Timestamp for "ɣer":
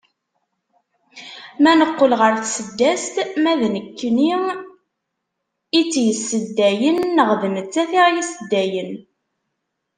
2.21-2.33